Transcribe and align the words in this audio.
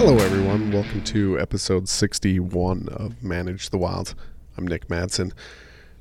Hello, 0.00 0.16
everyone. 0.16 0.70
Welcome 0.70 1.02
to 1.06 1.40
episode 1.40 1.88
61 1.88 2.88
of 2.88 3.20
Manage 3.20 3.70
the 3.70 3.78
Wild. 3.78 4.14
I'm 4.56 4.64
Nick 4.64 4.86
Madsen. 4.86 5.32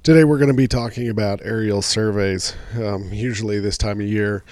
Today, 0.04 0.24
we're 0.24 0.38
going 0.38 0.52
to 0.52 0.54
be 0.54 0.68
talking 0.68 1.10
about 1.10 1.42
aerial 1.44 1.82
surveys. 1.82 2.56
Um, 2.76 3.12
usually, 3.12 3.60
this 3.60 3.76
time 3.76 4.00
of 4.00 4.06
year 4.06 4.44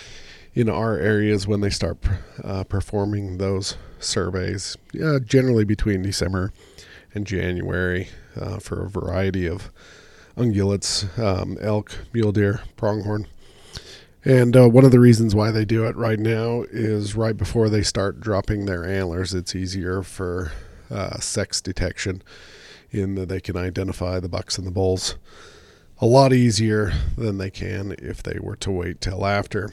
in 0.56 0.68
our 0.68 0.98
areas, 0.98 1.48
when 1.48 1.62
they 1.62 1.70
start 1.70 2.00
uh, 2.44 2.64
performing 2.64 3.38
those 3.38 3.78
surveys, 4.00 4.78
uh, 5.00 5.20
generally 5.20 5.64
between 5.64 6.02
December 6.02 6.52
and 7.14 7.28
January, 7.28 8.08
uh, 8.36 8.58
for 8.58 8.84
a 8.84 8.90
variety 8.90 9.46
of 9.46 9.70
ungulates, 10.36 11.20
um, 11.20 11.56
elk, 11.62 12.00
mule 12.14 12.32
deer, 12.32 12.62
pronghorn. 12.78 13.28
And 14.26 14.58
uh, 14.58 14.68
one 14.68 14.84
of 14.84 14.92
the 14.92 15.00
reasons 15.00 15.36
why 15.36 15.52
they 15.52 15.66
do 15.66 15.86
it 15.86 15.96
right 15.96 16.20
now 16.20 16.64
is 16.72 17.16
right 17.16 17.38
before 17.38 17.70
they 17.70 17.84
start 17.84 18.20
dropping 18.20 18.66
their 18.66 18.84
antlers. 18.84 19.36
It's 19.36 19.56
easier 19.56 20.02
for 20.02 20.52
uh, 20.90 21.20
sex 21.20 21.62
detection 21.62 22.24
in 22.90 23.14
that 23.16 23.30
they 23.30 23.40
can 23.40 23.56
identify 23.56 24.20
the 24.20 24.28
bucks 24.28 24.58
and 24.58 24.66
the 24.66 24.72
bulls 24.72 25.16
a 26.00 26.08
lot 26.08 26.34
easier 26.34 26.92
than 27.16 27.38
they 27.38 27.52
can 27.52 27.96
if 28.00 28.24
they 28.24 28.40
were 28.40 28.56
to 28.58 28.72
wait 28.72 29.00
till 29.00 29.26
after. 29.26 29.72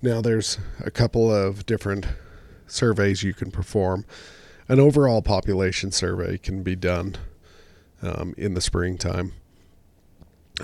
Now, 0.00 0.22
there's 0.22 0.58
a 0.82 0.90
couple 0.90 1.32
of 1.32 1.66
different 1.66 2.06
surveys 2.66 3.22
you 3.22 3.34
can 3.34 3.50
perform. 3.50 4.06
An 4.66 4.80
overall 4.80 5.20
population 5.20 5.92
survey 5.92 6.38
can 6.38 6.62
be 6.62 6.74
done 6.74 7.16
um, 8.02 8.34
in 8.38 8.54
the 8.54 8.60
springtime. 8.62 9.34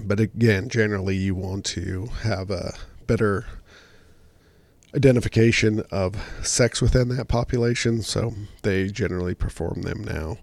But 0.02 0.20
again, 0.20 0.70
generally, 0.70 1.16
you 1.16 1.34
want 1.34 1.66
to 1.66 2.06
have 2.22 2.50
a 2.50 2.74
better 3.06 3.46
identification 4.94 5.82
of 5.90 6.16
sex 6.42 6.80
within 6.80 7.08
that 7.08 7.28
population, 7.28 8.02
so 8.02 8.34
they 8.62 8.88
generally 8.88 9.34
perform 9.34 9.82
them 9.82 10.02
now. 10.02 10.38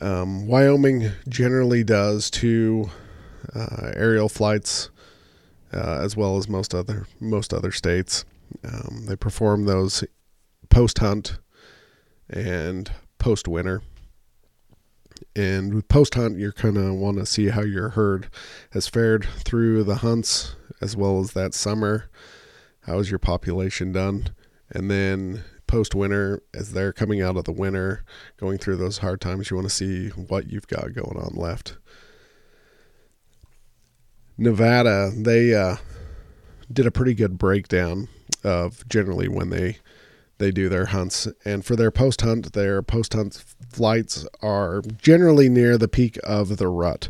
Um, 0.00 0.46
Wyoming 0.46 1.10
generally 1.28 1.84
does 1.84 2.30
two 2.30 2.90
uh, 3.54 3.92
aerial 3.94 4.28
flights, 4.28 4.90
uh, 5.72 6.00
as 6.02 6.16
well 6.16 6.36
as 6.36 6.48
most 6.48 6.74
other 6.74 7.06
most 7.20 7.52
other 7.52 7.72
states. 7.72 8.24
Um, 8.64 9.06
they 9.06 9.16
perform 9.16 9.64
those 9.64 10.04
post 10.68 10.98
hunt 10.98 11.38
and 12.28 12.90
post 13.18 13.48
winter. 13.48 13.82
And 15.36 15.74
with 15.74 15.88
post 15.88 16.14
hunt, 16.14 16.38
you're 16.38 16.52
kind 16.52 16.76
of 16.76 16.94
want 16.94 17.18
to 17.18 17.26
see 17.26 17.48
how 17.48 17.62
your 17.62 17.90
herd 17.90 18.28
has 18.72 18.86
fared 18.86 19.24
through 19.44 19.84
the 19.84 19.96
hunts 19.96 20.54
as 20.80 20.96
well 20.96 21.20
as 21.20 21.32
that 21.32 21.54
summer. 21.54 22.10
How 22.82 22.98
is 22.98 23.10
your 23.10 23.18
population 23.18 23.92
done? 23.92 24.30
And 24.70 24.90
then 24.90 25.44
post 25.66 25.94
winter, 25.94 26.42
as 26.52 26.72
they're 26.72 26.92
coming 26.92 27.22
out 27.22 27.36
of 27.36 27.44
the 27.44 27.52
winter, 27.52 28.04
going 28.38 28.58
through 28.58 28.76
those 28.76 28.98
hard 28.98 29.20
times, 29.20 29.50
you 29.50 29.56
want 29.56 29.68
to 29.68 29.74
see 29.74 30.08
what 30.10 30.50
you've 30.50 30.68
got 30.68 30.94
going 30.94 31.16
on 31.16 31.34
left. 31.34 31.76
Nevada, 34.36 35.12
they 35.16 35.54
uh, 35.54 35.76
did 36.72 36.86
a 36.86 36.90
pretty 36.90 37.14
good 37.14 37.38
breakdown 37.38 38.08
of 38.42 38.86
generally 38.88 39.28
when 39.28 39.50
they 39.50 39.78
they 40.38 40.50
do 40.50 40.68
their 40.68 40.86
hunts. 40.86 41.28
And 41.44 41.64
for 41.64 41.76
their 41.76 41.92
post 41.92 42.20
hunt, 42.22 42.52
their 42.52 42.82
post 42.82 43.14
hunt 43.14 43.44
flights 43.68 44.26
are 44.42 44.82
generally 45.00 45.48
near 45.48 45.78
the 45.78 45.88
peak 45.88 46.18
of 46.24 46.56
the 46.56 46.68
rut 46.68 47.08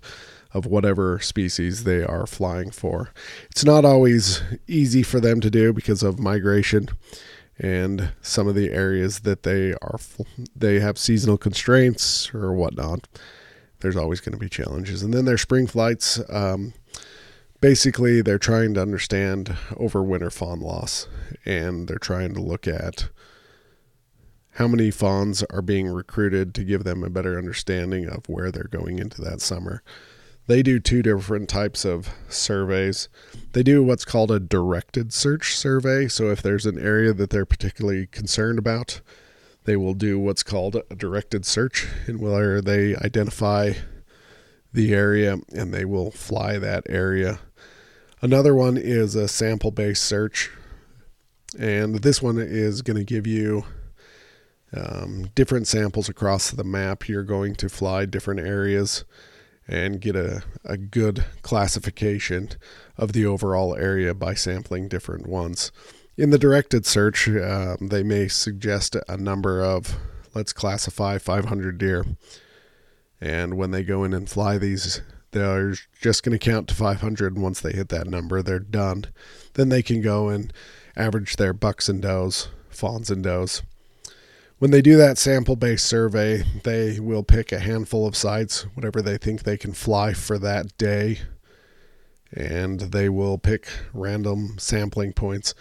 of 0.54 0.64
whatever 0.64 1.18
species 1.18 1.84
they 1.84 2.02
are 2.02 2.26
flying 2.26 2.70
for. 2.70 3.10
It's 3.50 3.64
not 3.64 3.84
always 3.84 4.40
easy 4.66 5.02
for 5.02 5.20
them 5.20 5.40
to 5.40 5.50
do 5.50 5.72
because 5.72 6.02
of 6.02 6.18
migration 6.18 6.88
and 7.58 8.12
some 8.20 8.48
of 8.48 8.54
the 8.54 8.70
areas 8.70 9.20
that 9.20 9.42
they 9.42 9.72
are 9.74 9.98
they 10.56 10.80
have 10.80 10.98
seasonal 10.98 11.38
constraints 11.38 12.32
or 12.34 12.52
whatnot. 12.52 13.06
There's 13.80 13.96
always 13.96 14.20
going 14.20 14.32
to 14.32 14.38
be 14.38 14.48
challenges, 14.48 15.02
and 15.02 15.12
then 15.12 15.24
their 15.24 15.38
spring 15.38 15.66
flights. 15.66 16.20
Um, 16.30 16.72
basically, 17.60 18.22
they're 18.22 18.38
trying 18.38 18.74
to 18.74 18.82
understand 18.82 19.56
over 19.76 20.02
winter 20.02 20.30
fawn 20.30 20.60
loss, 20.60 21.06
and 21.44 21.86
they're 21.86 21.98
trying 21.98 22.34
to 22.34 22.40
look 22.40 22.66
at 22.66 23.10
how 24.52 24.68
many 24.68 24.90
fawns 24.90 25.42
are 25.50 25.62
being 25.62 25.88
recruited 25.88 26.54
to 26.54 26.64
give 26.64 26.84
them 26.84 27.02
a 27.02 27.10
better 27.10 27.36
understanding 27.36 28.08
of 28.08 28.28
where 28.28 28.50
they're 28.50 28.64
going 28.64 28.98
into 28.98 29.20
that 29.20 29.40
summer. 29.40 29.82
They 30.46 30.62
do 30.62 30.78
two 30.78 31.02
different 31.02 31.48
types 31.48 31.84
of 31.84 32.10
surveys. 32.28 33.08
They 33.52 33.62
do 33.62 33.82
what's 33.82 34.04
called 34.04 34.30
a 34.30 34.38
directed 34.38 35.12
search 35.12 35.56
survey. 35.56 36.08
So, 36.08 36.30
if 36.30 36.42
there's 36.42 36.66
an 36.66 36.78
area 36.78 37.14
that 37.14 37.30
they're 37.30 37.46
particularly 37.46 38.06
concerned 38.06 38.58
about, 38.58 39.00
they 39.64 39.76
will 39.76 39.94
do 39.94 40.18
what's 40.18 40.42
called 40.42 40.76
a 40.76 40.94
directed 40.94 41.46
search, 41.46 41.86
and 42.06 42.20
where 42.20 42.60
they 42.60 42.94
identify 42.96 43.72
the 44.72 44.92
area 44.92 45.38
and 45.54 45.72
they 45.72 45.84
will 45.84 46.10
fly 46.10 46.58
that 46.58 46.84
area. 46.88 47.38
Another 48.20 48.54
one 48.54 48.76
is 48.76 49.14
a 49.14 49.28
sample 49.28 49.70
based 49.70 50.02
search, 50.02 50.50
and 51.58 52.02
this 52.02 52.20
one 52.20 52.38
is 52.38 52.82
going 52.82 52.96
to 52.98 53.04
give 53.04 53.26
you 53.26 53.64
um, 54.76 55.30
different 55.34 55.68
samples 55.68 56.08
across 56.10 56.50
the 56.50 56.64
map. 56.64 57.08
You're 57.08 57.22
going 57.22 57.54
to 57.56 57.68
fly 57.70 58.04
different 58.04 58.40
areas 58.40 59.04
and 59.66 60.00
get 60.00 60.16
a, 60.16 60.42
a 60.64 60.76
good 60.76 61.24
classification 61.42 62.50
of 62.96 63.12
the 63.12 63.24
overall 63.24 63.74
area 63.76 64.14
by 64.14 64.34
sampling 64.34 64.88
different 64.88 65.26
ones. 65.26 65.72
In 66.16 66.30
the 66.30 66.38
directed 66.38 66.86
search, 66.86 67.28
um, 67.28 67.88
they 67.88 68.02
may 68.02 68.28
suggest 68.28 68.96
a 69.08 69.16
number 69.16 69.62
of, 69.62 69.96
let's 70.34 70.52
classify 70.52 71.18
500 71.18 71.78
deer. 71.78 72.04
And 73.20 73.56
when 73.56 73.70
they 73.70 73.82
go 73.82 74.04
in 74.04 74.12
and 74.12 74.28
fly 74.28 74.58
these, 74.58 75.00
they're 75.32 75.74
just 76.00 76.22
going 76.22 76.38
to 76.38 76.50
count 76.50 76.68
to 76.68 76.74
500. 76.74 77.34
And 77.34 77.42
once 77.42 77.60
they 77.60 77.72
hit 77.72 77.88
that 77.88 78.06
number, 78.06 78.42
they're 78.42 78.60
done. 78.60 79.06
Then 79.54 79.70
they 79.70 79.82
can 79.82 80.02
go 80.02 80.28
and 80.28 80.52
average 80.94 81.36
their 81.36 81.52
bucks 81.52 81.88
and 81.88 82.02
does, 82.02 82.48
fawns 82.68 83.10
and 83.10 83.24
does 83.24 83.62
when 84.64 84.70
they 84.70 84.80
do 84.80 84.96
that 84.96 85.18
sample 85.18 85.56
based 85.56 85.84
survey, 85.84 86.42
they 86.62 86.98
will 86.98 87.22
pick 87.22 87.52
a 87.52 87.58
handful 87.58 88.06
of 88.06 88.16
sites, 88.16 88.62
whatever 88.72 89.02
they 89.02 89.18
think 89.18 89.42
they 89.42 89.58
can 89.58 89.74
fly 89.74 90.14
for 90.14 90.38
that 90.38 90.74
day, 90.78 91.18
and 92.32 92.80
they 92.80 93.10
will 93.10 93.36
pick 93.36 93.68
random 93.92 94.56
sampling 94.58 95.12
points. 95.12 95.54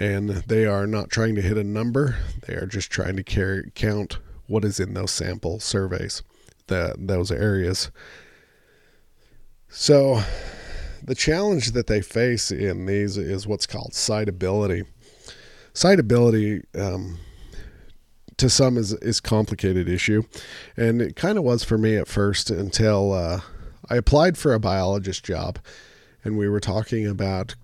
And 0.00 0.30
they 0.48 0.66
are 0.66 0.88
not 0.88 1.08
trying 1.08 1.36
to 1.36 1.40
hit 1.40 1.56
a 1.56 1.62
number, 1.62 2.16
they 2.48 2.54
are 2.54 2.66
just 2.66 2.90
trying 2.90 3.14
to 3.14 3.22
carry, 3.22 3.70
count 3.76 4.18
what 4.48 4.64
is 4.64 4.80
in 4.80 4.92
those 4.92 5.12
sample 5.12 5.60
surveys, 5.60 6.24
the, 6.66 6.96
those 6.98 7.30
areas. 7.30 7.92
So, 9.68 10.20
the 11.00 11.14
challenge 11.14 11.70
that 11.74 11.86
they 11.86 12.00
face 12.00 12.50
in 12.50 12.86
these 12.86 13.18
is 13.18 13.46
what's 13.46 13.68
called 13.68 13.92
sightability. 13.92 14.84
Sightability, 15.74 16.64
um, 16.76 17.20
to 18.38 18.48
some 18.48 18.76
is 18.76 18.92
is 18.94 19.20
complicated 19.20 19.88
issue, 19.88 20.22
and 20.76 21.02
it 21.02 21.16
kind 21.16 21.36
of 21.36 21.44
was 21.44 21.62
for 21.62 21.76
me 21.76 21.96
at 21.96 22.08
first 22.08 22.50
until 22.50 23.12
uh, 23.12 23.40
I 23.90 23.96
applied 23.96 24.38
for 24.38 24.54
a 24.54 24.60
biologist 24.60 25.24
job, 25.24 25.58
and 26.24 26.38
we 26.38 26.48
were 26.48 26.60
talking 26.60 27.06
about 27.06 27.54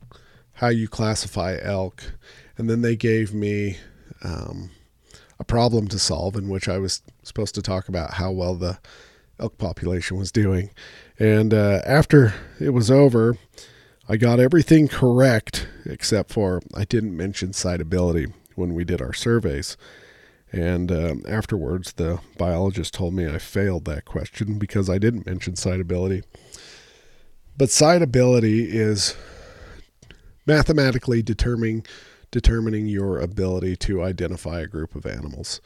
how 0.54 0.68
you 0.68 0.88
classify 0.88 1.56
elk, 1.60 2.12
and 2.58 2.68
then 2.68 2.82
they 2.82 2.96
gave 2.96 3.32
me 3.32 3.78
um, 4.22 4.70
a 5.38 5.44
problem 5.44 5.88
to 5.88 5.98
solve 5.98 6.36
in 6.36 6.48
which 6.48 6.68
I 6.68 6.78
was 6.78 7.02
supposed 7.22 7.54
to 7.54 7.62
talk 7.62 7.88
about 7.88 8.14
how 8.14 8.30
well 8.30 8.54
the 8.54 8.78
elk 9.40 9.58
population 9.58 10.18
was 10.18 10.30
doing, 10.30 10.70
and 11.18 11.54
uh, 11.54 11.80
after 11.86 12.34
it 12.60 12.70
was 12.70 12.90
over. 12.90 13.36
I 14.06 14.18
got 14.18 14.38
everything 14.38 14.86
correct 14.86 15.66
except 15.86 16.30
for 16.30 16.60
I 16.74 16.84
didn't 16.84 17.16
mention 17.16 17.52
sightability 17.52 18.30
when 18.54 18.74
we 18.74 18.84
did 18.84 19.00
our 19.00 19.14
surveys. 19.14 19.78
And 20.54 20.92
um, 20.92 21.24
afterwards, 21.26 21.94
the 21.94 22.20
biologist 22.38 22.94
told 22.94 23.12
me 23.12 23.26
I 23.26 23.38
failed 23.38 23.86
that 23.86 24.04
question 24.04 24.56
because 24.56 24.88
I 24.88 24.98
didn't 24.98 25.26
mention 25.26 25.54
sightability. 25.54 26.22
But 27.56 27.70
sightability 27.70 28.64
is 28.68 29.16
mathematically 30.46 31.22
determining 31.22 31.84
determining 32.30 32.86
your 32.86 33.18
ability 33.18 33.76
to 33.76 34.02
identify 34.02 34.60
a 34.60 34.68
group 34.68 34.94
of 34.94 35.06
animals, 35.06 35.60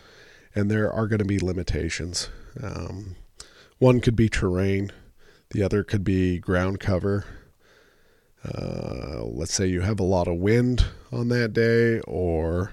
and 0.54 0.70
there 0.70 0.90
are 0.90 1.06
going 1.06 1.18
to 1.18 1.24
be 1.24 1.38
limitations. 1.38 2.30
Um, 2.62 3.16
one 3.78 4.00
could 4.00 4.16
be 4.16 4.30
terrain, 4.30 4.90
the 5.50 5.62
other 5.62 5.84
could 5.84 6.04
be 6.04 6.38
ground 6.38 6.80
cover. 6.80 7.26
Uh, 8.42 9.22
let's 9.24 9.52
say 9.52 9.66
you 9.66 9.82
have 9.82 10.00
a 10.00 10.04
lot 10.04 10.28
of 10.28 10.36
wind 10.36 10.86
on 11.12 11.28
that 11.28 11.52
day, 11.52 12.00
or 12.00 12.72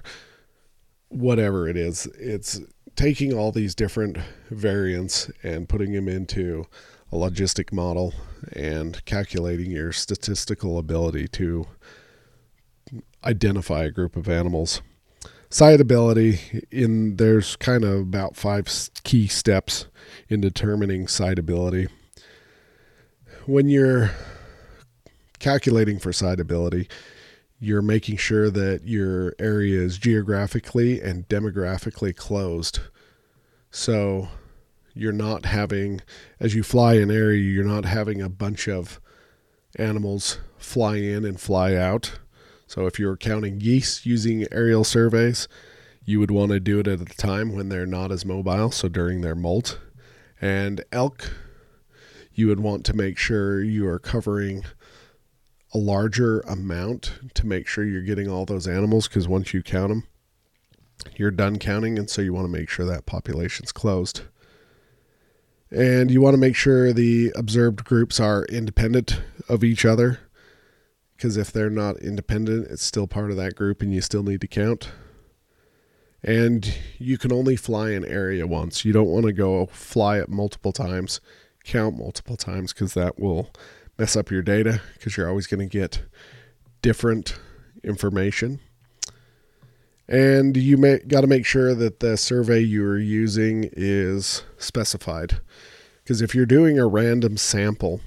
whatever 1.08 1.68
it 1.68 1.76
is, 1.76 2.06
it's 2.18 2.60
taking 2.94 3.32
all 3.32 3.52
these 3.52 3.74
different 3.74 4.16
variants 4.50 5.30
and 5.42 5.68
putting 5.68 5.92
them 5.92 6.08
into 6.08 6.66
a 7.12 7.16
logistic 7.16 7.72
model 7.72 8.14
and 8.52 9.04
calculating 9.04 9.70
your 9.70 9.92
statistical 9.92 10.78
ability 10.78 11.28
to 11.28 11.66
identify 13.24 13.84
a 13.84 13.90
group 13.90 14.16
of 14.16 14.28
animals. 14.28 14.80
Sightability 15.50 16.64
in 16.70 17.16
there's 17.16 17.54
kind 17.56 17.84
of 17.84 18.00
about 18.00 18.36
five 18.36 18.68
key 19.04 19.28
steps 19.28 19.86
in 20.28 20.40
determining 20.40 21.06
sightability. 21.06 21.88
When 23.46 23.68
you're 23.68 24.10
calculating 25.38 26.00
for 26.00 26.10
sightability, 26.10 26.90
you're 27.58 27.82
making 27.82 28.16
sure 28.16 28.50
that 28.50 28.82
your 28.84 29.34
area 29.38 29.80
is 29.80 29.98
geographically 29.98 31.00
and 31.00 31.28
demographically 31.28 32.14
closed. 32.14 32.80
So 33.70 34.28
you're 34.94 35.12
not 35.12 35.46
having, 35.46 36.00
as 36.38 36.54
you 36.54 36.62
fly 36.62 36.94
an 36.94 37.10
area, 37.10 37.40
you're 37.40 37.64
not 37.64 37.84
having 37.84 38.20
a 38.20 38.28
bunch 38.28 38.68
of 38.68 39.00
animals 39.78 40.38
fly 40.58 40.96
in 40.96 41.24
and 41.24 41.40
fly 41.40 41.74
out. 41.74 42.18
So 42.66 42.86
if 42.86 42.98
you're 42.98 43.16
counting 43.16 43.58
geese 43.58 44.04
using 44.04 44.46
aerial 44.50 44.84
surveys, 44.84 45.48
you 46.04 46.18
would 46.20 46.30
want 46.30 46.52
to 46.52 46.60
do 46.60 46.80
it 46.80 46.88
at 46.88 47.00
a 47.00 47.04
time 47.04 47.54
when 47.54 47.68
they're 47.68 47.86
not 47.86 48.12
as 48.12 48.24
mobile, 48.24 48.70
so 48.70 48.88
during 48.88 49.20
their 49.20 49.34
molt. 49.34 49.78
And 50.40 50.84
elk, 50.92 51.32
you 52.32 52.48
would 52.48 52.60
want 52.60 52.84
to 52.86 52.94
make 52.94 53.18
sure 53.18 53.62
you 53.62 53.86
are 53.88 53.98
covering 53.98 54.64
a 55.76 55.78
larger 55.78 56.40
amount 56.40 57.12
to 57.34 57.46
make 57.46 57.66
sure 57.66 57.84
you're 57.84 58.00
getting 58.00 58.30
all 58.30 58.46
those 58.46 58.66
animals 58.66 59.08
because 59.08 59.28
once 59.28 59.52
you 59.52 59.62
count 59.62 59.90
them, 59.90 60.04
you're 61.16 61.30
done 61.30 61.58
counting, 61.58 61.98
and 61.98 62.08
so 62.08 62.22
you 62.22 62.32
want 62.32 62.46
to 62.46 62.58
make 62.58 62.70
sure 62.70 62.86
that 62.86 63.04
population's 63.04 63.72
closed. 63.72 64.22
And 65.70 66.10
you 66.10 66.22
want 66.22 66.32
to 66.32 66.40
make 66.40 66.56
sure 66.56 66.94
the 66.94 67.30
observed 67.36 67.84
groups 67.84 68.18
are 68.18 68.46
independent 68.46 69.20
of 69.50 69.62
each 69.62 69.84
other 69.84 70.20
because 71.14 71.36
if 71.36 71.52
they're 71.52 71.68
not 71.68 71.98
independent, 71.98 72.68
it's 72.70 72.82
still 72.82 73.06
part 73.06 73.30
of 73.30 73.36
that 73.36 73.54
group 73.54 73.82
and 73.82 73.92
you 73.92 74.00
still 74.00 74.22
need 74.22 74.40
to 74.40 74.48
count. 74.48 74.92
And 76.22 76.72
you 76.98 77.18
can 77.18 77.32
only 77.32 77.56
fly 77.56 77.90
an 77.90 78.06
area 78.06 78.46
once. 78.46 78.82
You 78.82 78.94
don't 78.94 79.10
want 79.10 79.26
to 79.26 79.32
go 79.34 79.66
fly 79.66 80.20
it 80.20 80.30
multiple 80.30 80.72
times, 80.72 81.20
count 81.64 81.98
multiple 81.98 82.38
times 82.38 82.72
because 82.72 82.94
that 82.94 83.18
will 83.18 83.50
mess 83.98 84.16
up 84.16 84.30
your 84.30 84.42
data 84.42 84.80
because 84.94 85.16
you're 85.16 85.28
always 85.28 85.46
going 85.46 85.60
to 85.60 85.78
get 85.78 86.02
different 86.82 87.38
information. 87.82 88.60
And 90.08 90.56
you 90.56 90.76
may 90.76 90.98
got 90.98 91.22
to 91.22 91.26
make 91.26 91.44
sure 91.44 91.74
that 91.74 92.00
the 92.00 92.16
survey 92.16 92.60
you 92.60 92.84
are 92.86 92.98
using 92.98 93.68
is 93.72 94.44
specified. 94.58 95.40
Because 96.02 96.22
if 96.22 96.34
you're 96.34 96.46
doing 96.46 96.78
a 96.78 96.86
random 96.86 97.36
sample 97.36 98.00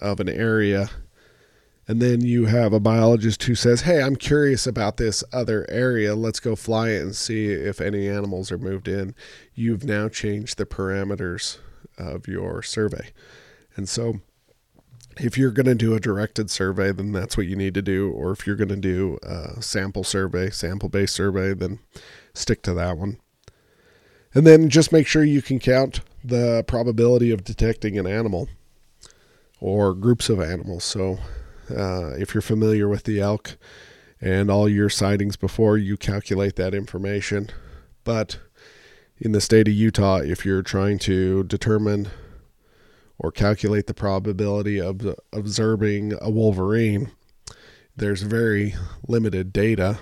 of 0.00 0.18
an 0.18 0.28
area, 0.28 0.90
and 1.86 2.00
then 2.00 2.20
you 2.22 2.46
have 2.46 2.72
a 2.72 2.80
biologist 2.80 3.42
who 3.44 3.54
says, 3.54 3.82
Hey, 3.82 4.02
I'm 4.02 4.16
curious 4.16 4.66
about 4.66 4.96
this 4.96 5.22
other 5.32 5.66
area. 5.68 6.14
Let's 6.14 6.40
go 6.40 6.56
fly 6.56 6.90
it 6.90 7.02
and 7.02 7.14
see 7.14 7.48
if 7.48 7.80
any 7.80 8.08
animals 8.08 8.50
are 8.50 8.58
moved 8.58 8.88
in. 8.88 9.14
You've 9.54 9.84
now 9.84 10.08
changed 10.08 10.58
the 10.58 10.66
parameters 10.66 11.58
of 11.98 12.26
your 12.26 12.62
survey. 12.62 13.10
And 13.76 13.88
so 13.88 14.20
if 15.18 15.36
you're 15.36 15.50
going 15.50 15.66
to 15.66 15.74
do 15.74 15.94
a 15.94 16.00
directed 16.00 16.50
survey, 16.50 16.92
then 16.92 17.12
that's 17.12 17.36
what 17.36 17.46
you 17.46 17.56
need 17.56 17.74
to 17.74 17.82
do. 17.82 18.10
Or 18.10 18.32
if 18.32 18.46
you're 18.46 18.56
going 18.56 18.68
to 18.68 18.76
do 18.76 19.18
a 19.22 19.60
sample 19.62 20.04
survey, 20.04 20.50
sample 20.50 20.88
based 20.88 21.14
survey, 21.14 21.54
then 21.54 21.80
stick 22.34 22.62
to 22.62 22.74
that 22.74 22.96
one. 22.96 23.18
And 24.34 24.46
then 24.46 24.70
just 24.70 24.92
make 24.92 25.06
sure 25.06 25.24
you 25.24 25.42
can 25.42 25.58
count 25.58 26.00
the 26.24 26.64
probability 26.66 27.30
of 27.30 27.44
detecting 27.44 27.98
an 27.98 28.06
animal 28.06 28.48
or 29.60 29.94
groups 29.94 30.28
of 30.28 30.40
animals. 30.40 30.84
So 30.84 31.18
uh, 31.70 32.14
if 32.18 32.34
you're 32.34 32.42
familiar 32.42 32.88
with 32.88 33.04
the 33.04 33.20
elk 33.20 33.56
and 34.20 34.50
all 34.50 34.68
your 34.68 34.88
sightings 34.88 35.36
before, 35.36 35.76
you 35.76 35.96
calculate 35.96 36.56
that 36.56 36.74
information. 36.74 37.50
But 38.04 38.38
in 39.18 39.32
the 39.32 39.40
state 39.40 39.68
of 39.68 39.74
Utah, 39.74 40.18
if 40.18 40.46
you're 40.46 40.62
trying 40.62 40.98
to 41.00 41.44
determine 41.44 42.08
or 43.22 43.30
calculate 43.30 43.86
the 43.86 43.94
probability 43.94 44.80
of 44.80 45.14
observing 45.32 46.12
a 46.20 46.28
wolverine, 46.28 47.10
there's 47.96 48.22
very 48.22 48.74
limited 49.06 49.52
data, 49.52 50.00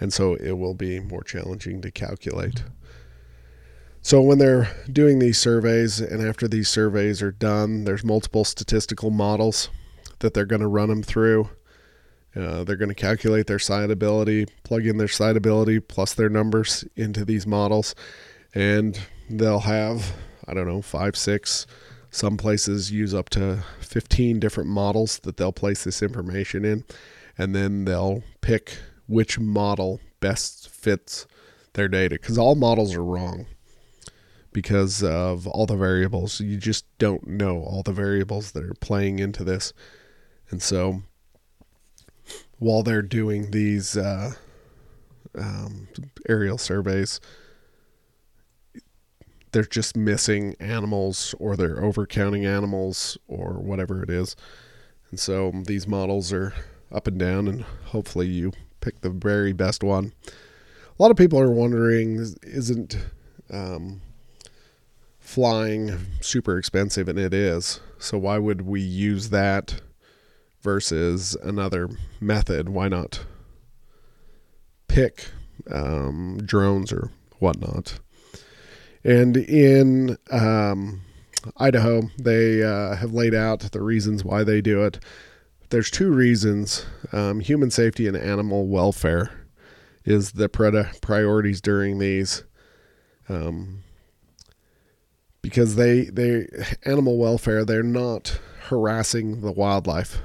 and 0.00 0.12
so 0.12 0.34
it 0.34 0.52
will 0.52 0.74
be 0.74 0.98
more 0.98 1.22
challenging 1.22 1.80
to 1.80 1.90
calculate. 1.90 2.64
So, 4.02 4.20
when 4.20 4.38
they're 4.38 4.74
doing 4.90 5.18
these 5.18 5.38
surveys, 5.38 6.00
and 6.00 6.26
after 6.26 6.48
these 6.48 6.68
surveys 6.68 7.22
are 7.22 7.30
done, 7.30 7.84
there's 7.84 8.02
multiple 8.02 8.44
statistical 8.44 9.10
models 9.10 9.68
that 10.18 10.34
they're 10.34 10.46
going 10.46 10.62
to 10.62 10.66
run 10.66 10.88
them 10.88 11.02
through. 11.02 11.50
Uh, 12.34 12.64
they're 12.64 12.76
going 12.76 12.88
to 12.88 12.94
calculate 12.94 13.46
their 13.46 13.58
sightability, 13.58 14.48
plug 14.64 14.86
in 14.86 14.96
their 14.96 15.06
sightability 15.06 15.86
plus 15.86 16.14
their 16.14 16.30
numbers 16.30 16.84
into 16.96 17.24
these 17.24 17.46
models, 17.46 17.94
and 18.54 18.98
they'll 19.28 19.60
have, 19.60 20.14
I 20.48 20.54
don't 20.54 20.66
know, 20.66 20.80
five, 20.80 21.14
six 21.14 21.66
some 22.10 22.36
places 22.36 22.90
use 22.90 23.14
up 23.14 23.28
to 23.30 23.64
15 23.80 24.40
different 24.40 24.68
models 24.68 25.20
that 25.20 25.36
they'll 25.36 25.52
place 25.52 25.84
this 25.84 26.02
information 26.02 26.64
in, 26.64 26.84
and 27.38 27.54
then 27.54 27.84
they'll 27.84 28.22
pick 28.40 28.78
which 29.06 29.38
model 29.38 30.00
best 30.20 30.68
fits 30.68 31.26
their 31.74 31.88
data 31.88 32.16
because 32.16 32.38
all 32.38 32.54
models 32.54 32.94
are 32.94 33.04
wrong 33.04 33.46
because 34.52 35.02
of 35.02 35.46
all 35.46 35.66
the 35.66 35.76
variables. 35.76 36.40
You 36.40 36.56
just 36.56 36.84
don't 36.98 37.26
know 37.26 37.62
all 37.62 37.82
the 37.82 37.92
variables 37.92 38.52
that 38.52 38.64
are 38.64 38.74
playing 38.80 39.18
into 39.18 39.44
this. 39.44 39.72
And 40.50 40.60
so 40.60 41.02
while 42.58 42.82
they're 42.82 43.02
doing 43.02 43.50
these 43.52 43.96
uh, 43.96 44.32
um, 45.36 45.88
aerial 46.28 46.58
surveys, 46.58 47.20
they're 49.52 49.64
just 49.64 49.96
missing 49.96 50.54
animals 50.60 51.34
or 51.38 51.56
they're 51.56 51.76
overcounting 51.80 52.46
animals 52.46 53.18
or 53.28 53.54
whatever 53.54 54.02
it 54.02 54.10
is. 54.10 54.36
And 55.10 55.18
so 55.18 55.52
these 55.64 55.86
models 55.86 56.32
are 56.32 56.52
up 56.92 57.06
and 57.06 57.18
down, 57.18 57.48
and 57.48 57.62
hopefully 57.86 58.26
you 58.26 58.52
pick 58.80 59.00
the 59.00 59.10
very 59.10 59.52
best 59.52 59.82
one. 59.82 60.12
A 60.98 61.02
lot 61.02 61.10
of 61.10 61.16
people 61.16 61.40
are 61.40 61.50
wondering 61.50 62.16
isn't 62.42 62.96
um, 63.50 64.00
flying 65.30 65.96
super 66.20 66.58
expensive? 66.58 67.08
And 67.08 67.18
it 67.18 67.32
is. 67.32 67.80
So 67.98 68.18
why 68.18 68.38
would 68.38 68.62
we 68.62 68.80
use 68.80 69.30
that 69.30 69.80
versus 70.62 71.36
another 71.42 71.88
method? 72.20 72.68
Why 72.68 72.88
not 72.88 73.24
pick 74.88 75.26
um, 75.70 76.40
drones 76.44 76.92
or 76.92 77.10
whatnot? 77.38 78.00
And 79.04 79.36
in 79.36 80.18
um, 80.30 81.02
Idaho, 81.56 82.02
they 82.18 82.62
uh, 82.62 82.96
have 82.96 83.12
laid 83.12 83.34
out 83.34 83.60
the 83.60 83.82
reasons 83.82 84.24
why 84.24 84.44
they 84.44 84.60
do 84.60 84.84
it. 84.84 84.98
There's 85.70 85.90
two 85.90 86.10
reasons 86.10 86.84
um, 87.12 87.40
human 87.40 87.70
safety 87.70 88.06
and 88.06 88.16
animal 88.16 88.66
welfare 88.66 89.30
is 90.04 90.32
the 90.32 90.48
priorities 90.48 91.60
during 91.60 91.98
these. 91.98 92.44
Um, 93.28 93.84
because 95.42 95.76
they 95.76 96.04
they 96.04 96.46
animal 96.84 97.16
welfare 97.18 97.64
they're 97.64 97.82
not 97.82 98.40
harassing 98.68 99.40
the 99.40 99.52
wildlife 99.52 100.20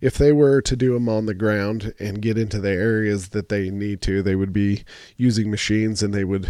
if 0.00 0.16
they 0.16 0.32
were 0.32 0.62
to 0.62 0.76
do 0.76 0.94
them 0.94 1.08
on 1.08 1.26
the 1.26 1.34
ground 1.34 1.92
and 1.98 2.22
get 2.22 2.38
into 2.38 2.58
the 2.58 2.70
areas 2.70 3.30
that 3.30 3.48
they 3.48 3.70
need 3.70 4.00
to 4.00 4.22
they 4.22 4.34
would 4.34 4.52
be 4.52 4.82
using 5.16 5.50
machines 5.50 6.02
and 6.02 6.14
they 6.14 6.24
would 6.24 6.48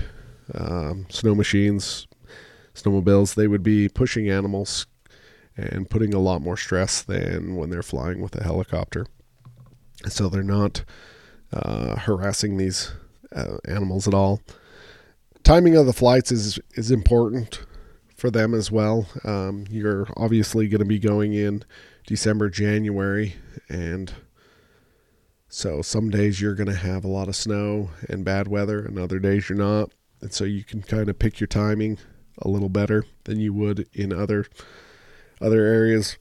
um, 0.54 1.06
snow 1.08 1.34
machines, 1.34 2.06
snowmobiles, 2.74 3.34
they 3.34 3.48
would 3.48 3.62
be 3.62 3.88
pushing 3.88 4.28
animals 4.28 4.86
and 5.56 5.90
putting 5.90 6.14
a 6.14 6.18
lot 6.18 6.40
more 6.40 6.56
stress 6.56 7.02
than 7.02 7.56
when 7.56 7.70
they're 7.70 7.82
flying 7.82 8.20
with 8.20 8.34
a 8.36 8.42
helicopter. 8.42 9.06
So 10.08 10.28
they're 10.28 10.42
not 10.42 10.84
uh, 11.52 11.96
harassing 11.96 12.56
these 12.56 12.92
uh, 13.34 13.58
animals 13.66 14.08
at 14.08 14.14
all. 14.14 14.40
Timing 15.42 15.76
of 15.76 15.86
the 15.86 15.92
flights 15.92 16.30
is 16.30 16.58
is 16.74 16.90
important 16.90 17.62
for 18.14 18.30
them 18.30 18.54
as 18.54 18.70
well. 18.70 19.06
Um, 19.24 19.64
you're 19.70 20.06
obviously 20.16 20.68
going 20.68 20.80
to 20.80 20.84
be 20.84 20.98
going 20.98 21.32
in 21.32 21.64
December, 22.06 22.50
January, 22.50 23.36
and 23.68 24.12
so 25.48 25.82
some 25.82 26.10
days 26.10 26.40
you're 26.40 26.54
going 26.54 26.68
to 26.68 26.74
have 26.74 27.04
a 27.04 27.08
lot 27.08 27.28
of 27.28 27.36
snow 27.36 27.90
and 28.08 28.24
bad 28.24 28.48
weather, 28.48 28.84
and 28.84 28.98
other 28.98 29.18
days 29.18 29.48
you're 29.48 29.58
not 29.58 29.90
and 30.20 30.32
so 30.32 30.44
you 30.44 30.64
can 30.64 30.82
kind 30.82 31.08
of 31.08 31.18
pick 31.18 31.40
your 31.40 31.46
timing 31.46 31.98
a 32.38 32.48
little 32.48 32.68
better 32.68 33.04
than 33.24 33.40
you 33.40 33.52
would 33.52 33.88
in 33.92 34.12
other 34.12 34.46
other 35.40 35.64
areas. 35.64 36.16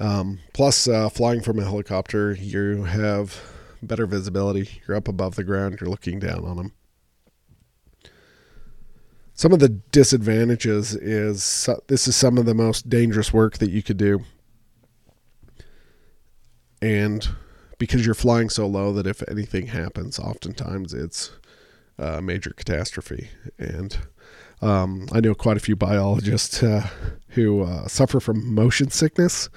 Um, 0.00 0.40
plus, 0.52 0.88
uh, 0.88 1.08
flying 1.08 1.42
from 1.42 1.58
a 1.58 1.64
helicopter, 1.64 2.32
you 2.32 2.84
have 2.84 3.40
better 3.82 4.06
visibility. 4.06 4.80
You're 4.86 4.96
up 4.96 5.08
above 5.08 5.36
the 5.36 5.44
ground. 5.44 5.78
You're 5.80 5.90
looking 5.90 6.18
down 6.18 6.44
on 6.44 6.56
them. 6.56 6.72
Some 9.34 9.52
of 9.52 9.60
the 9.60 9.68
disadvantages 9.68 10.94
is 10.94 11.68
this 11.86 12.06
is 12.06 12.16
some 12.16 12.38
of 12.38 12.46
the 12.46 12.54
most 12.54 12.88
dangerous 12.88 13.32
work 13.32 13.58
that 13.58 13.70
you 13.70 13.82
could 13.82 13.96
do. 13.96 14.20
And 16.80 17.28
because 17.78 18.04
you're 18.04 18.14
flying 18.14 18.50
so 18.50 18.66
low 18.66 18.92
that 18.92 19.06
if 19.06 19.22
anything 19.28 19.68
happens, 19.68 20.18
oftentimes 20.18 20.92
it's 20.92 21.30
a 22.02 22.20
major 22.20 22.50
catastrophe. 22.50 23.30
And 23.58 23.96
um, 24.60 25.06
I 25.12 25.20
know 25.20 25.34
quite 25.34 25.56
a 25.56 25.60
few 25.60 25.76
biologists 25.76 26.62
uh, 26.62 26.88
who 27.30 27.62
uh, 27.62 27.88
suffer 27.88 28.20
from 28.20 28.54
motion 28.54 28.90
sickness. 28.90 29.48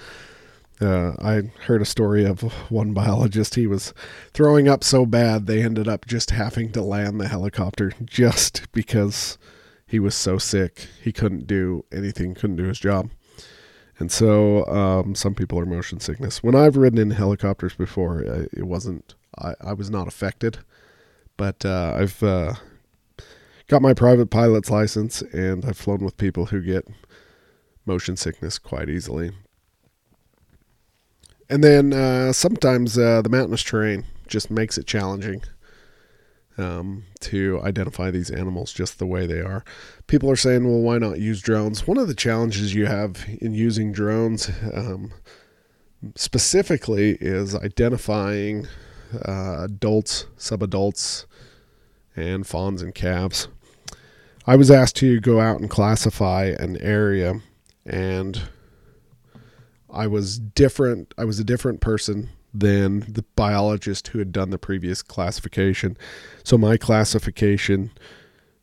Uh, 0.82 1.14
I 1.20 1.52
heard 1.66 1.82
a 1.82 1.86
story 1.86 2.26
of 2.26 2.42
one 2.70 2.94
biologist. 2.94 3.56
He 3.56 3.68
was 3.68 3.94
throwing 4.34 4.68
up 4.68 4.84
so 4.84 5.06
bad 5.06 5.46
they 5.46 5.64
ended 5.64 5.88
up 5.88 6.06
just 6.06 6.32
having 6.32 6.72
to 6.74 6.82
land 6.82 7.20
the 7.20 7.28
helicopter 7.28 7.94
just 8.04 8.72
because 8.74 9.38
he 9.88 10.00
was 10.00 10.16
so 10.16 10.38
sick. 10.38 10.88
He 11.02 11.12
couldn't 11.12 11.48
do 11.48 11.86
anything, 11.92 12.36
couldn't 12.36 12.58
do 12.58 12.66
his 12.66 12.80
job. 12.80 13.10
And 13.98 14.12
so 14.12 14.66
um, 14.66 15.16
some 15.16 15.36
people 15.36 15.58
are 15.60 15.66
motion 15.66 16.02
sickness. 16.02 16.44
When 16.44 16.56
I've 16.56 16.76
ridden 16.76 17.00
in 17.00 17.12
helicopters 17.12 17.76
before, 17.76 18.22
it 18.22 18.66
wasn't, 18.66 19.16
I, 19.38 19.54
I 19.62 19.74
was 19.74 19.90
not 19.90 20.08
affected. 20.08 20.60
But 21.38 21.66
uh, 21.66 21.94
I've 21.98 22.22
uh, 22.24 22.54
got 23.68 23.82
my 23.82 23.94
private 23.94 24.30
pilot's 24.30 24.70
license 24.70 25.22
and 25.22 25.66
I've 25.66 25.78
flown 25.78 26.04
with 26.04 26.18
people 26.18 26.48
who 26.48 26.62
get 26.62 26.88
motion 27.86 28.16
sickness 28.16 28.58
quite 28.58 28.90
easily. 28.90 29.32
And 31.50 31.64
then 31.64 31.94
uh, 31.94 32.34
sometimes 32.34 32.98
uh, 32.98 33.22
the 33.22 33.30
mountainous 33.30 33.64
terrain 33.64 34.06
just 34.28 34.50
makes 34.50 34.78
it 34.78 34.88
challenging 34.88 35.44
um, 36.58 37.04
to 37.20 37.62
identify 37.64 38.10
these 38.10 38.32
animals 38.32 38.74
just 38.74 38.98
the 38.98 39.06
way 39.06 39.28
they 39.28 39.42
are. 39.42 39.64
People 40.08 40.32
are 40.32 40.36
saying, 40.36 40.66
well, 40.66 40.80
why 40.80 40.98
not 40.98 41.20
use 41.20 41.42
drones? 41.42 41.86
One 41.86 41.98
of 41.98 42.08
the 42.08 42.16
challenges 42.16 42.74
you 42.74 42.86
have 42.88 43.26
in 43.42 43.54
using 43.54 43.92
drones 43.92 44.50
um, 44.74 45.12
specifically 46.16 47.18
is 47.20 47.56
identifying 47.56 48.68
uh, 49.26 49.64
adults, 49.64 50.26
subadults, 50.38 51.26
and 52.16 52.46
fawns 52.46 52.82
and 52.82 52.96
calves. 52.96 53.48
I 54.48 54.56
was 54.56 54.70
asked 54.70 54.96
to 54.98 55.20
go 55.20 55.40
out 55.40 55.60
and 55.60 55.70
classify 55.70 56.54
an 56.60 56.78
area, 56.82 57.42
and 57.86 58.42
I 59.90 60.08
was 60.08 60.38
different. 60.40 61.14
I 61.18 61.26
was 61.26 61.40
a 61.40 61.44
different 61.44 61.82
person 61.82 62.30
than 62.54 63.00
the 63.12 63.26
biologist 63.36 64.10
who 64.10 64.20
had 64.20 64.32
done 64.32 64.50
the 64.50 64.58
previous 64.58 65.02
classification. 65.02 65.98
So 66.44 66.58
my 66.58 66.78
classification, 66.78 67.92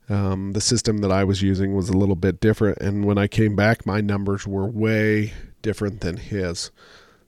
um, 0.09 0.53
the 0.53 0.61
system 0.61 0.99
that 0.99 1.13
I 1.13 1.25
was 1.25 1.43
using 1.43 1.75
was 1.75 1.89
a 1.89 1.97
little 1.97 2.17
bit 2.17 2.41
different, 2.41 2.79
and 2.79 3.05
when 3.05 3.19
I 3.19 3.27
came 3.27 3.57
back, 3.57 3.85
my 3.85 4.01
numbers 4.01 4.47
were 4.47 4.67
way 4.67 5.33
different 5.63 6.01
than 6.01 6.17
his. 6.17 6.71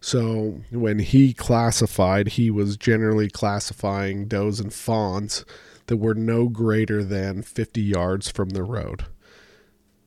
So 0.05 0.61
when 0.71 0.99
he 0.99 1.33
classified, 1.33 2.29
he 2.29 2.51
was 2.51 2.77
generally 2.77 3.31
classifying 3.31 4.29
does 4.29 4.61
and 4.61 4.71
fawns 4.71 5.47
that 5.87 5.97
were 5.97 6.15
no 6.15 6.51
greater 6.51 7.03
than 7.03 7.41
50 7.41 7.81
yards 7.81 8.29
from 8.29 8.51
the 8.51 8.65
road. 8.65 9.07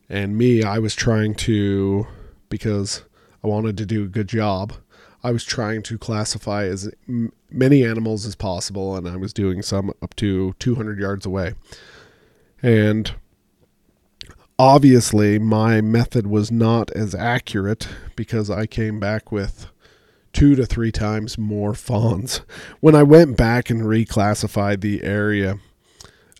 And 0.08 0.38
me, 0.38 0.62
I 0.62 0.78
was 0.78 0.94
trying 0.94 1.34
to, 1.38 2.06
because 2.48 3.06
I 3.44 3.48
wanted 3.48 3.76
to 3.78 3.88
do 3.88 4.04
a 4.04 4.08
good 4.08 4.28
job. 4.28 4.74
I 5.24 5.32
was 5.32 5.44
trying 5.44 5.82
to 5.82 5.98
classify 5.98 6.66
as 6.66 6.92
many 7.50 7.84
animals 7.84 8.28
as 8.28 8.36
possible, 8.36 8.96
and 8.96 9.10
I 9.10 9.16
was 9.16 9.34
doing 9.34 9.64
some 9.64 9.92
up 10.04 10.16
to 10.18 10.54
200 10.60 11.00
yards 11.00 11.26
away. 11.26 11.56
And 12.62 13.16
obviously, 14.60 15.40
my 15.40 15.82
method 15.82 16.28
was 16.28 16.52
not 16.52 16.92
as 16.92 17.16
accurate 17.16 17.90
because 18.16 18.52
I 18.52 18.68
came 18.68 19.00
back 19.00 19.32
with 19.32 19.72
two 20.34 20.56
to 20.56 20.66
three 20.66 20.92
times 20.92 21.38
more 21.38 21.74
fawns. 21.74 22.42
When 22.80 22.96
I 22.96 23.04
went 23.04 23.38
back 23.38 23.70
and 23.70 23.82
reclassified 23.82 24.82
the 24.82 25.04
area 25.04 25.60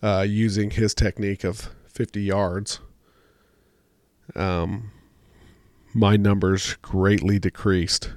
uh, 0.02 0.24
using 0.28 0.70
his 0.70 0.94
technique 0.94 1.44
of 1.44 1.70
50 1.92 2.22
yards, 2.22 2.80
um, 4.34 4.90
my 5.94 6.16
numbers 6.16 6.76
greatly 6.82 7.38
decreased. 7.38 8.12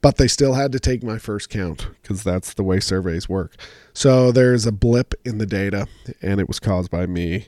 But 0.00 0.18
they 0.18 0.28
still 0.28 0.52
had 0.52 0.70
to 0.72 0.78
take 0.78 1.02
my 1.02 1.16
first 1.16 1.48
count 1.48 1.88
because 2.02 2.22
that's 2.22 2.52
the 2.52 2.62
way 2.62 2.78
surveys 2.78 3.26
work. 3.26 3.56
So 3.94 4.30
there's 4.30 4.66
a 4.66 4.72
blip 4.72 5.14
in 5.24 5.38
the 5.38 5.46
data, 5.46 5.86
and 6.20 6.40
it 6.40 6.46
was 6.46 6.60
caused 6.60 6.90
by 6.90 7.06
me 7.06 7.46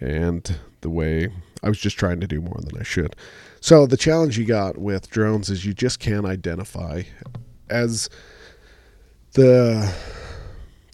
and 0.00 0.58
the 0.80 0.88
way 0.88 1.28
I 1.62 1.68
was 1.68 1.78
just 1.78 1.98
trying 1.98 2.20
to 2.20 2.26
do 2.26 2.40
more 2.40 2.58
than 2.60 2.78
I 2.78 2.84
should. 2.84 3.16
So 3.60 3.86
the 3.86 3.96
challenge 3.96 4.38
you 4.38 4.44
got 4.44 4.78
with 4.78 5.10
drones 5.10 5.50
is 5.50 5.64
you 5.64 5.74
just 5.74 5.98
can't 5.98 6.26
identify 6.26 7.02
as 7.68 8.08
the 9.32 9.92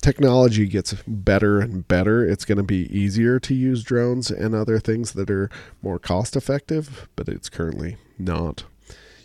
technology 0.01 0.67
gets 0.67 0.95
better 1.07 1.61
and 1.61 1.89
better, 1.89 2.25
it's 2.27 2.45
going 2.45 2.59
to 2.59 2.65
be 2.65 2.95
easier 2.97 3.41
to 3.41 3.55
use 3.55 3.83
drones 3.83 4.31
and 4.31 4.55
other 4.55 4.79
things 4.79 5.13
that 5.13 5.31
are 5.31 5.49
more 5.83 5.99
cost 5.99 6.37
effective, 6.37 7.09
but 7.17 7.29
it's 7.29 7.49
currently 7.49 7.97
not. 8.19 8.65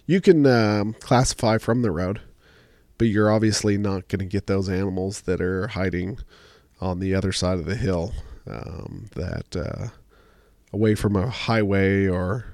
You 0.05 0.21
can 0.21 0.45
um, 0.45 0.95
classify 1.01 1.57
from 1.57 1.81
the 1.81 1.91
road, 1.91 2.21
but 2.97 3.09
you're 3.09 3.31
obviously 3.31 3.77
not 3.77 4.07
going 4.07 4.19
to 4.19 4.25
get 4.25 4.47
those 4.47 4.69
animals 4.69 5.21
that 5.21 5.41
are 5.41 5.67
hiding 5.67 6.19
on 6.79 6.99
the 6.99 7.13
other 7.13 7.33
side 7.33 7.59
of 7.59 7.65
the 7.65 7.75
hill, 7.75 8.13
um, 8.47 9.07
that 9.15 9.55
uh, 9.55 9.87
away 10.71 10.95
from 10.95 11.15
a 11.15 11.29
highway 11.29 12.07
or 12.07 12.45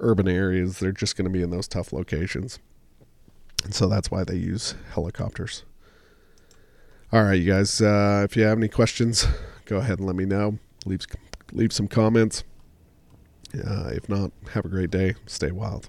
urban 0.00 0.28
areas. 0.28 0.78
They're 0.78 0.92
just 0.92 1.16
going 1.16 1.24
to 1.24 1.30
be 1.30 1.42
in 1.42 1.50
those 1.50 1.68
tough 1.68 1.92
locations. 1.92 2.58
And 3.64 3.74
so 3.74 3.88
that's 3.88 4.10
why 4.10 4.24
they 4.24 4.36
use 4.36 4.74
helicopters. 4.92 5.64
All 7.12 7.24
right, 7.24 7.34
you 7.40 7.50
guys. 7.50 7.80
Uh, 7.80 8.22
if 8.28 8.36
you 8.36 8.44
have 8.44 8.58
any 8.58 8.68
questions, 8.68 9.26
go 9.64 9.78
ahead 9.78 9.98
and 9.98 10.06
let 10.06 10.16
me 10.16 10.24
know. 10.24 10.58
Leave 10.84 11.06
leave 11.52 11.72
some 11.72 11.88
comments. 11.88 12.44
Uh, 13.54 13.90
if 13.92 14.08
not, 14.08 14.30
have 14.52 14.64
a 14.64 14.68
great 14.68 14.90
day. 14.90 15.14
Stay 15.26 15.50
wild. 15.50 15.88